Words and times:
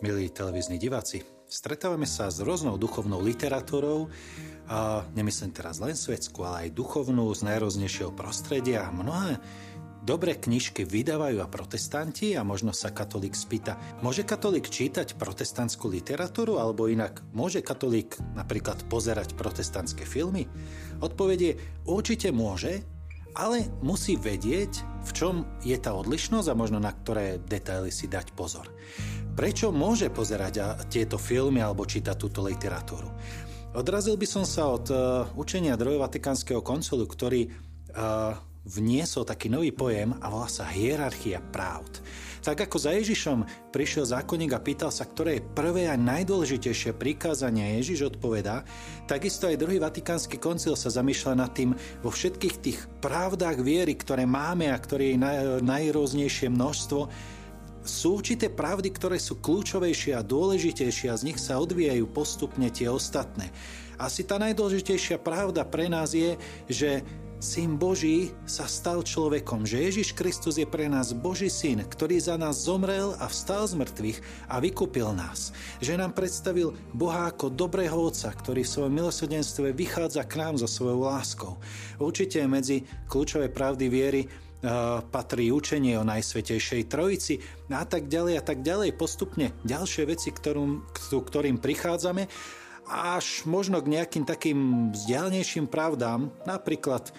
Milí 0.00 0.32
televízni 0.32 0.80
diváci, 0.80 1.20
stretávame 1.44 2.08
sa 2.08 2.32
s 2.32 2.40
rôznou 2.40 2.80
duchovnou 2.80 3.20
literatúrou, 3.20 4.08
a 4.64 5.04
nemyslím 5.12 5.52
teraz 5.52 5.76
len 5.76 5.92
svetskú, 5.92 6.40
ale 6.40 6.72
aj 6.72 6.72
duchovnú 6.72 7.28
z 7.36 7.44
najrôznejšieho 7.44 8.08
prostredia. 8.16 8.88
Mnohé 8.88 9.36
dobré 10.00 10.40
knižky 10.40 10.88
vydávajú 10.88 11.44
a 11.44 11.52
protestanti 11.52 12.32
a 12.32 12.40
možno 12.48 12.72
sa 12.72 12.96
katolík 12.96 13.36
spýta, 13.36 13.76
môže 14.00 14.24
katolík 14.24 14.72
čítať 14.72 15.20
protestantskú 15.20 15.92
literatúru 15.92 16.56
alebo 16.56 16.88
inak 16.88 17.20
môže 17.36 17.60
katolík 17.60 18.16
napríklad 18.32 18.80
pozerať 18.88 19.36
protestantské 19.36 20.08
filmy? 20.08 20.48
Odpovedie 21.04 21.60
určite 21.84 22.32
môže, 22.32 22.80
ale 23.36 23.68
musí 23.84 24.16
vedieť, 24.16 25.04
v 25.04 25.10
čom 25.12 25.34
je 25.60 25.76
tá 25.76 25.92
odlišnosť 25.92 26.48
a 26.48 26.56
možno 26.56 26.80
na 26.80 26.88
ktoré 26.88 27.36
detaily 27.36 27.92
si 27.92 28.08
dať 28.08 28.32
pozor 28.32 28.64
prečo 29.40 29.72
môže 29.72 30.12
pozerať 30.12 30.84
tieto 30.92 31.16
filmy 31.16 31.64
alebo 31.64 31.88
čítať 31.88 32.12
túto 32.12 32.44
literatúru. 32.44 33.08
Odrazil 33.72 34.20
by 34.20 34.28
som 34.28 34.44
sa 34.44 34.68
od 34.68 34.84
uh, 34.92 35.24
učenia 35.32 35.80
druhého 35.80 36.04
Vatikánskeho 36.04 36.60
koncilu, 36.60 37.08
ktorý 37.08 37.48
uh, 37.48 38.36
vniesol 38.68 39.24
taký 39.24 39.48
nový 39.48 39.72
pojem 39.72 40.12
a 40.20 40.28
volá 40.28 40.44
sa 40.44 40.68
hierarchia 40.68 41.40
pravd. 41.40 42.04
Tak 42.44 42.68
ako 42.68 42.76
za 42.76 42.92
Ježišom 42.92 43.72
prišiel 43.72 44.04
zákonník 44.04 44.52
a 44.52 44.60
pýtal 44.60 44.92
sa, 44.92 45.08
ktoré 45.08 45.40
je 45.40 45.48
prvé 45.56 45.88
a 45.88 45.96
najdôležitejšie 45.96 46.92
prikázanie 46.92 47.80
Ježiš 47.80 48.12
odpovedá, 48.12 48.68
takisto 49.08 49.48
aj 49.48 49.56
druhý 49.56 49.80
Vatikánsky 49.80 50.36
koncil 50.36 50.76
sa 50.76 50.92
zamýšľa 50.92 51.32
nad 51.36 51.52
tým 51.56 51.72
vo 52.04 52.12
všetkých 52.12 52.56
tých 52.60 52.78
pravdách 53.00 53.64
viery, 53.64 53.96
ktoré 53.96 54.28
máme 54.28 54.68
a 54.68 54.76
ktoré 54.76 55.16
je 55.16 55.18
naj, 55.20 55.64
najrôznejšie 55.64 56.52
množstvo, 56.52 57.08
sú 57.84 58.20
určité 58.20 58.52
pravdy, 58.52 58.92
ktoré 58.92 59.16
sú 59.16 59.40
kľúčovejšie 59.40 60.12
a 60.16 60.26
dôležitejšie 60.26 61.08
a 61.08 61.18
z 61.18 61.32
nich 61.32 61.38
sa 61.40 61.60
odvíjajú 61.60 62.04
postupne 62.12 62.68
tie 62.68 62.92
ostatné. 62.92 63.48
Asi 64.00 64.24
tá 64.24 64.40
najdôležitejšia 64.40 65.20
pravda 65.20 65.64
pre 65.68 65.88
nás 65.88 66.16
je, 66.16 66.36
že 66.68 67.04
Syn 67.40 67.80
Boží 67.80 68.36
sa 68.44 68.68
stal 68.68 69.00
človekom, 69.00 69.64
že 69.64 69.80
Ježiš 69.80 70.12
Kristus 70.12 70.60
je 70.60 70.68
pre 70.68 70.92
nás 70.92 71.16
Boží 71.16 71.48
syn, 71.48 71.80
ktorý 71.88 72.20
za 72.20 72.36
nás 72.36 72.68
zomrel 72.68 73.16
a 73.16 73.32
vstal 73.32 73.64
z 73.64 73.80
mŕtvych 73.80 74.18
a 74.52 74.60
vykúpil 74.60 75.16
nás. 75.16 75.48
Že 75.80 76.04
nám 76.04 76.12
predstavil 76.12 76.76
Boha 76.92 77.32
ako 77.32 77.48
dobrého 77.48 77.96
Otca, 77.96 78.28
ktorý 78.28 78.60
v 78.60 78.72
svojom 78.76 78.92
milosrdenstve 78.92 79.72
vychádza 79.72 80.28
k 80.28 80.36
nám 80.36 80.60
so 80.60 80.68
svojou 80.68 81.00
láskou. 81.08 81.56
Určite 81.96 82.44
medzi 82.44 82.84
kľúčové 83.08 83.48
pravdy 83.48 83.88
viery 83.88 84.28
patrí 85.08 85.48
učenie 85.48 85.96
o 85.96 86.04
Najsvetejšej 86.04 86.92
Trojici 86.92 87.40
a 87.72 87.84
tak 87.88 88.12
ďalej 88.12 88.34
a 88.40 88.42
tak 88.44 88.60
ďalej. 88.60 88.92
Postupne 88.96 89.56
ďalšie 89.64 90.04
veci, 90.04 90.28
ktorým, 90.28 90.84
ktorým 90.92 91.56
prichádzame, 91.56 92.28
až 92.90 93.46
možno 93.46 93.78
k 93.80 94.00
nejakým 94.00 94.26
takým 94.26 94.90
vzdialnejším 94.92 95.70
pravdám, 95.70 96.34
napríklad 96.42 97.08
e, 97.08 97.12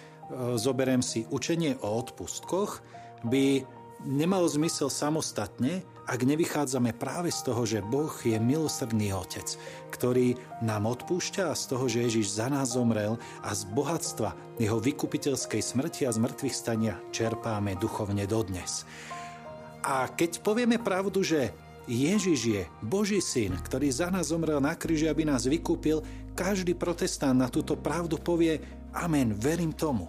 zoberiem 0.60 1.00
si 1.00 1.24
učenie 1.32 1.80
o 1.80 1.88
odpustkoch, 1.96 2.84
by 3.24 3.64
nemalo 4.04 4.44
zmysel 4.46 4.92
samostatne, 4.92 5.80
ak 6.02 6.20
nevychádzame 6.26 6.98
práve 6.98 7.30
z 7.30 7.40
toho, 7.46 7.62
že 7.62 7.78
Boh 7.78 8.10
je 8.22 8.34
milosrdný 8.38 9.14
Otec, 9.14 9.46
ktorý 9.94 10.34
nám 10.58 10.90
odpúšťa 10.90 11.54
z 11.54 11.64
toho, 11.70 11.84
že 11.86 12.02
Ježiš 12.10 12.42
za 12.42 12.50
nás 12.50 12.74
zomrel 12.74 13.18
a 13.42 13.54
z 13.54 13.62
bohatstva 13.70 14.34
jeho 14.58 14.82
vykupiteľskej 14.82 15.62
smrti 15.62 16.06
a 16.06 16.14
z 16.14 16.18
mŕtvych 16.18 16.56
stania 16.56 16.98
čerpáme 17.14 17.78
duchovne 17.78 18.26
dodnes. 18.26 18.82
A 19.82 20.10
keď 20.10 20.42
povieme 20.42 20.78
pravdu, 20.78 21.22
že 21.22 21.54
Ježiš 21.90 22.40
je 22.46 22.62
Boží 22.82 23.18
syn, 23.18 23.58
ktorý 23.58 23.90
za 23.90 24.06
nás 24.10 24.30
zomrel 24.30 24.62
na 24.62 24.78
kríži, 24.78 25.10
aby 25.10 25.26
nás 25.26 25.50
vykúpil, 25.50 26.02
každý 26.38 26.78
protestant 26.78 27.34
na 27.34 27.50
túto 27.50 27.74
pravdu 27.74 28.18
povie 28.18 28.62
Amen, 28.94 29.34
verím 29.34 29.72
tomu. 29.74 30.06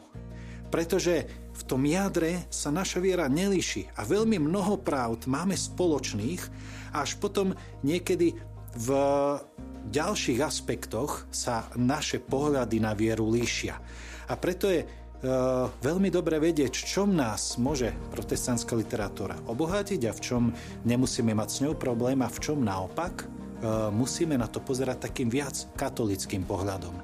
Pretože 0.74 1.30
v 1.54 1.62
tom 1.70 1.86
jadre 1.86 2.50
sa 2.50 2.74
naša 2.74 2.98
viera 2.98 3.30
nelíši 3.30 3.94
a 3.94 4.02
veľmi 4.02 4.42
mnoho 4.42 4.82
pravd 4.82 5.30
máme 5.30 5.54
spoločných, 5.54 6.42
až 6.98 7.22
potom 7.22 7.54
niekedy 7.86 8.34
v 8.74 8.90
ďalších 9.94 10.42
aspektoch 10.42 11.30
sa 11.30 11.70
naše 11.78 12.18
pohľady 12.18 12.82
na 12.82 12.98
vieru 12.98 13.30
líšia. 13.30 13.78
A 14.26 14.34
preto 14.34 14.66
je 14.66 14.82
e, 14.82 14.88
veľmi 15.78 16.10
dobre 16.10 16.42
vedieť, 16.42 16.74
čom 16.74 17.14
nás 17.14 17.62
môže 17.62 17.94
protestantská 18.10 18.74
literatúra 18.74 19.38
obohatiť 19.46 20.02
a 20.10 20.16
v 20.16 20.24
čom 20.26 20.44
nemusíme 20.90 21.38
mať 21.38 21.50
s 21.54 21.62
ňou 21.70 21.78
problém 21.78 22.18
a 22.26 22.34
v 22.34 22.42
čom 22.42 22.66
naopak 22.66 23.14
e, 23.22 23.26
musíme 23.94 24.34
na 24.42 24.50
to 24.50 24.58
pozerať 24.58 25.06
takým 25.06 25.30
viac 25.30 25.70
katolickým 25.78 26.42
pohľadom. 26.50 26.98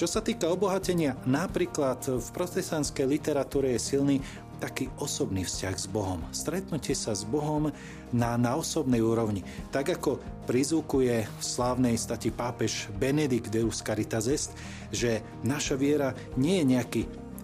Čo 0.00 0.08
sa 0.08 0.24
týka 0.24 0.48
obohatenia, 0.48 1.12
napríklad 1.28 2.00
v 2.08 2.28
protestantskej 2.32 3.04
literatúre 3.04 3.76
je 3.76 3.84
silný 3.84 4.16
taký 4.56 4.88
osobný 4.96 5.44
vzťah 5.44 5.76
s 5.76 5.84
Bohom. 5.92 6.24
Stretnutie 6.32 6.96
sa 6.96 7.12
s 7.12 7.28
Bohom 7.28 7.68
na, 8.08 8.40
na 8.40 8.56
osobnej 8.56 9.04
úrovni. 9.04 9.44
Tak 9.68 10.00
ako 10.00 10.16
prizvukuje 10.48 11.28
v 11.28 11.42
slávnej 11.44 12.00
stati 12.00 12.32
pápež 12.32 12.88
Benedikt 12.96 13.52
Deus 13.52 13.84
Caritas 13.84 14.24
Est, 14.24 14.56
že 14.88 15.20
naša 15.44 15.76
viera 15.76 16.16
nie 16.32 16.64
je 16.64 16.70
nejaký 16.72 17.02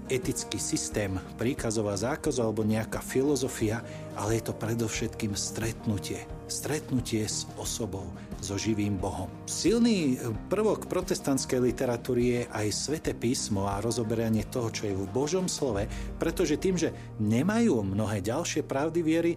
etický 0.08 0.56
systém 0.56 1.20
príkazov 1.36 1.92
a 1.92 2.00
zákazov 2.00 2.56
alebo 2.56 2.64
nejaká 2.64 3.04
filozofia, 3.04 3.84
ale 4.16 4.40
je 4.40 4.48
to 4.48 4.56
predovšetkým 4.56 5.36
stretnutie. 5.36 6.24
Stretnutie 6.46 7.26
s 7.26 7.50
osobou, 7.58 8.06
so 8.38 8.54
živým 8.54 8.94
Bohom. 9.02 9.26
Silný 9.50 10.14
prvok 10.46 10.86
protestantskej 10.86 11.58
literatúry 11.58 12.22
je 12.22 12.42
aj 12.54 12.66
svete 12.70 13.12
písmo 13.18 13.66
a 13.66 13.82
rozoberanie 13.82 14.46
toho, 14.46 14.70
čo 14.70 14.86
je 14.86 14.94
v 14.94 15.10
Božom 15.10 15.50
slove, 15.50 15.90
pretože 16.22 16.54
tým, 16.54 16.78
že 16.78 16.94
nemajú 17.18 17.82
mnohé 17.82 18.22
ďalšie 18.22 18.62
pravdy 18.62 19.00
viery, 19.02 19.32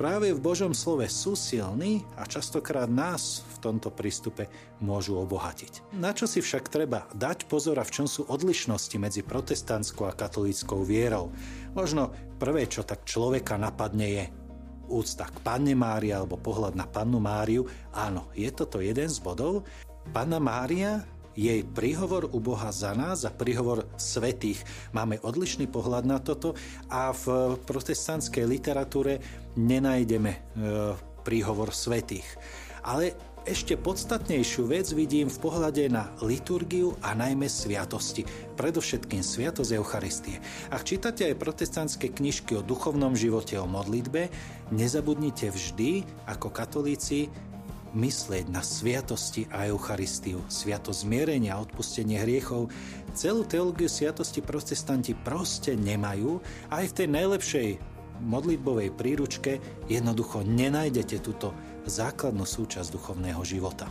práve 0.00 0.32
v 0.32 0.40
Božom 0.40 0.72
slove 0.72 1.04
sú 1.10 1.36
silní 1.36 2.06
a 2.16 2.24
častokrát 2.24 2.88
nás 2.88 3.44
v 3.58 3.68
tomto 3.68 3.92
prístupe 3.92 4.48
môžu 4.80 5.20
obohatiť. 5.20 5.92
Na 6.00 6.16
čo 6.16 6.24
si 6.24 6.40
však 6.40 6.72
treba 6.72 7.10
dať 7.12 7.44
pozor 7.44 7.76
a 7.76 7.84
v 7.84 7.92
čom 7.92 8.06
sú 8.08 8.24
odlišnosti 8.24 8.96
medzi 8.96 9.20
protestantskou 9.20 10.08
a 10.08 10.16
katolíckou 10.16 10.80
vierou? 10.80 11.28
Možno 11.76 12.14
prvé, 12.40 12.70
čo 12.70 12.86
tak 12.88 13.04
človeka 13.04 13.60
napadne 13.60 14.08
je 14.08 14.24
úcta 14.88 15.28
k 15.28 15.36
Panne 15.44 15.76
Mári 15.76 16.10
alebo 16.10 16.40
pohľad 16.40 16.74
na 16.74 16.88
Pannu 16.88 17.20
Máriu. 17.20 17.68
Áno, 17.92 18.32
je 18.32 18.48
toto 18.50 18.80
jeden 18.80 19.06
z 19.06 19.20
bodov. 19.20 19.68
Panna 20.10 20.40
Mária 20.40 21.04
jej 21.38 21.62
príhovor 21.62 22.26
u 22.34 22.42
Boha 22.42 22.74
za 22.74 22.90
nás 22.98 23.22
a 23.22 23.30
príhovor 23.30 23.86
svetých. 23.94 24.58
Máme 24.90 25.22
odlišný 25.22 25.70
pohľad 25.70 26.02
na 26.02 26.18
toto 26.18 26.58
a 26.90 27.14
v 27.14 27.54
protestantskej 27.62 28.42
literatúre 28.42 29.22
nenájdeme 29.54 30.32
e, 30.34 30.38
príhovor 31.22 31.70
svetých. 31.70 32.26
Ale 32.82 33.14
ešte 33.48 33.80
podstatnejšiu 33.80 34.68
vec 34.68 34.92
vidím 34.92 35.32
v 35.32 35.40
pohľade 35.40 35.88
na 35.88 36.12
liturgiu 36.20 36.92
a 37.00 37.16
najmä 37.16 37.48
sviatosti, 37.48 38.28
predovšetkým 38.60 39.24
sviatosť 39.24 39.72
Eucharistie. 39.72 40.36
Ak 40.68 40.84
čítate 40.84 41.24
aj 41.24 41.40
protestantské 41.40 42.12
knižky 42.12 42.60
o 42.60 42.62
duchovnom 42.62 43.16
živote, 43.16 43.56
o 43.56 43.64
modlitbe, 43.64 44.28
nezabudnite 44.68 45.48
vždy, 45.48 46.04
ako 46.28 46.52
katolíci, 46.52 47.32
myslieť 47.96 48.52
na 48.52 48.60
sviatosti 48.60 49.48
a 49.48 49.64
Eucharistiu, 49.64 50.44
sviatosť 50.52 51.08
zmierenia 51.08 51.56
a 51.56 51.62
odpustenie 51.64 52.20
hriechov. 52.20 52.68
Celú 53.16 53.48
teológiu 53.48 53.88
sviatosti 53.88 54.44
protestanti 54.44 55.16
proste 55.16 55.72
nemajú 55.72 56.36
a 56.68 56.84
aj 56.84 56.92
v 56.92 56.96
tej 57.00 57.08
najlepšej 57.08 57.68
modlitbovej 58.18 58.92
príručke 58.92 59.62
jednoducho 59.86 60.44
nenájdete 60.44 61.22
túto 61.22 61.54
základnú 61.88 62.44
súčasť 62.44 62.94
duchovného 62.94 63.42
života. 63.42 63.88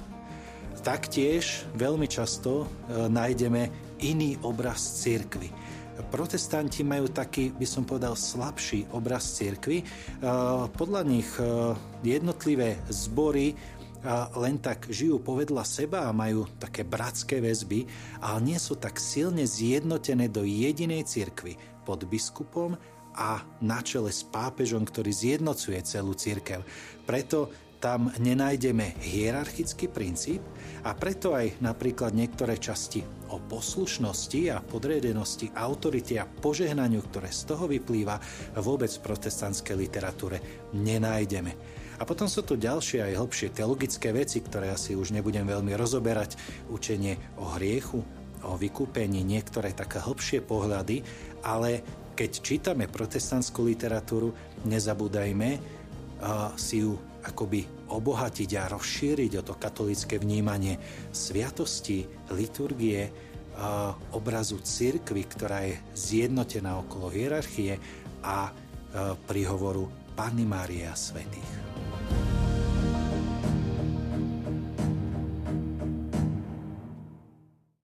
Taktiež 0.85 1.67
veľmi 1.75 2.07
často 2.07 2.63
e, 2.63 2.65
nájdeme 3.11 3.67
iný 3.99 4.39
obraz 4.45 5.03
cirkvy. 5.03 5.51
Protestanti 6.13 6.85
majú 6.85 7.09
taký, 7.09 7.51
by 7.57 7.67
som 7.67 7.83
povedal, 7.83 8.13
slabší 8.13 8.87
obraz 8.93 9.35
cirkvy. 9.35 9.81
E, 9.81 9.85
podľa 10.71 11.01
nich 11.03 11.27
e, 11.41 11.75
jednotlivé 12.05 12.79
zbory 12.87 13.57
len 14.37 14.61
tak 14.61 14.87
žijú 14.87 15.19
povedla 15.19 15.65
seba 15.65 16.07
a 16.07 16.15
majú 16.15 16.47
také 16.61 16.85
bratské 16.85 17.41
väzby, 17.41 17.89
ale 18.23 18.39
nie 18.45 18.59
sú 18.61 18.77
tak 18.77 19.01
silne 19.01 19.43
zjednotené 19.43 20.31
do 20.31 20.45
jedinej 20.47 21.03
cirkvy 21.03 21.57
pod 21.83 22.05
biskupom 22.05 22.77
a 23.17 23.41
na 23.59 23.81
čele 23.81 24.13
s 24.13 24.21
pápežom, 24.21 24.85
ktorý 24.85 25.09
zjednocuje 25.09 25.81
celú 25.81 26.13
církev. 26.13 26.61
Preto 27.09 27.49
tam 27.77 28.09
nenájdeme 28.17 28.97
hierarchický 29.01 29.85
princíp 29.89 30.41
a 30.81 30.97
preto 30.97 31.37
aj 31.37 31.61
napríklad 31.61 32.13
niektoré 32.13 32.57
časti 32.57 33.05
o 33.29 33.37
poslušnosti 33.37 34.41
a 34.49 34.63
podredenosti, 34.63 35.51
autorite 35.53 36.17
a 36.17 36.25
požehnaniu, 36.25 37.03
ktoré 37.11 37.29
z 37.29 37.53
toho 37.53 37.67
vyplýva, 37.67 38.17
vôbec 38.63 38.89
v 38.89 39.03
protestantskej 39.03 39.75
literatúre 39.77 40.41
nenájdeme. 40.73 41.53
A 41.97 42.05
potom 42.05 42.29
sú 42.29 42.45
tu 42.45 42.53
ďalšie 42.57 43.01
aj 43.01 43.17
hlbšie 43.17 43.47
teologické 43.57 44.13
veci, 44.13 44.37
ktoré 44.41 44.69
asi 44.69 44.93
už 44.93 45.17
nebudem 45.17 45.49
veľmi 45.49 45.73
rozoberať. 45.73 46.37
Učenie 46.69 47.17
o 47.41 47.57
hriechu, 47.57 48.05
o 48.45 48.53
vykúpení, 48.53 49.25
niektoré 49.25 49.73
také 49.73 49.97
hlbšie 50.05 50.45
pohľady, 50.45 51.01
ale 51.41 51.81
keď 52.17 52.31
čítame 52.41 52.85
protestantskú 52.89 53.65
literatúru, 53.65 54.33
nezabúdajme 54.65 55.76
si 56.57 56.81
ju 56.81 56.97
akoby 57.23 57.91
obohatiť 57.93 58.49
a 58.57 58.71
rozšíriť 58.71 59.31
o 59.39 59.43
to 59.45 59.53
katolické 59.59 60.17
vnímanie 60.17 60.79
sviatosti, 61.11 62.07
liturgie, 62.33 63.11
obrazu 64.13 64.61
cirkvy, 64.61 65.23
ktorá 65.25 65.65
je 65.65 65.75
zjednotená 65.97 66.77
okolo 66.77 67.09
hierarchie 67.09 67.81
a 68.21 68.53
uh, 68.53 69.17
príhovoru 69.25 69.89
Panny 70.13 70.45
Márie 70.45 70.85
a 70.85 70.93
Svetých. 70.93 71.51